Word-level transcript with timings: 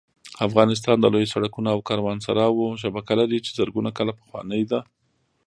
افغانستان 0.47 0.97
د 0.99 1.05
لویو 1.13 1.33
سړکونو 1.35 1.67
او 1.75 1.79
کاروانسراوو 1.89 2.79
شبکه 2.81 3.13
لري 3.19 3.37
چې 3.45 3.51
زرګونه 3.59 3.89
کاله 3.97 4.13
پخوانۍ 4.19 4.63
ده 4.71 4.79